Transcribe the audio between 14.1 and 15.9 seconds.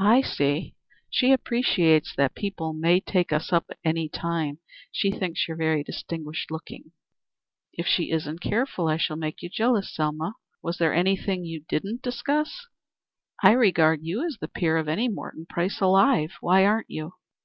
as the peer of any Morton Price